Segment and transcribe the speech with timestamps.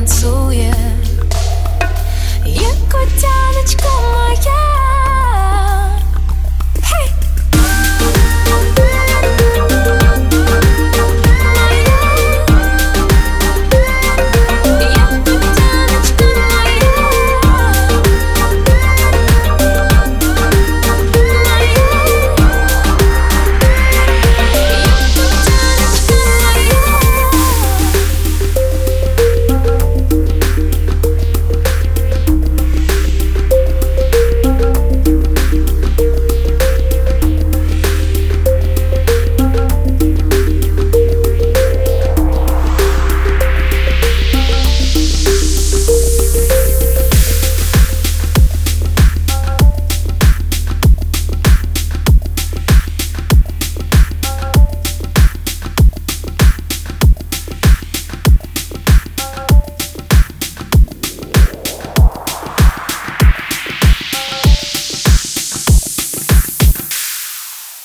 [0.00, 0.74] танцює,
[2.46, 3.89] як котяночка.